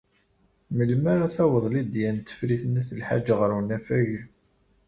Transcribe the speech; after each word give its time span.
Melmi 0.75 1.09
ara 1.13 1.27
taweḍ 1.35 1.65
Lidya 1.73 2.09
n 2.15 2.17
Tifrit 2.19 2.63
n 2.71 2.79
At 2.81 2.89
Lḥaǧ 2.99 3.27
ɣer 3.39 3.49
unafag? 3.59 4.09